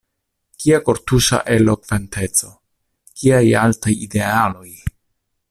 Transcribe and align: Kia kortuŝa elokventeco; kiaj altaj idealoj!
Kia 0.63 0.77
kortuŝa 0.87 1.39
elokventeco; 1.57 2.49
kiaj 3.21 3.45
altaj 3.67 3.95
idealoj! 4.07 4.69